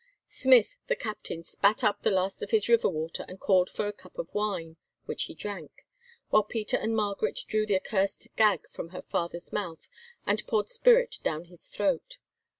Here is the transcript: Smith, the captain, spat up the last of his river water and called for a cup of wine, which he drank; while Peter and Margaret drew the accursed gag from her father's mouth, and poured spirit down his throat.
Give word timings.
Smith, 0.25 0.77
the 0.87 0.95
captain, 0.95 1.43
spat 1.43 1.83
up 1.83 2.01
the 2.01 2.09
last 2.09 2.41
of 2.41 2.49
his 2.49 2.67
river 2.67 2.89
water 2.89 3.23
and 3.27 3.39
called 3.39 3.69
for 3.69 3.85
a 3.85 3.93
cup 3.93 4.17
of 4.17 4.33
wine, 4.33 4.77
which 5.05 5.25
he 5.25 5.35
drank; 5.35 5.85
while 6.31 6.41
Peter 6.41 6.75
and 6.75 6.95
Margaret 6.95 7.41
drew 7.47 7.67
the 7.67 7.75
accursed 7.79 8.27
gag 8.35 8.67
from 8.67 8.89
her 8.89 9.01
father's 9.03 9.53
mouth, 9.53 9.87
and 10.25 10.43
poured 10.47 10.69
spirit 10.69 11.19
down 11.21 11.45
his 11.45 11.67
throat. 11.67 12.17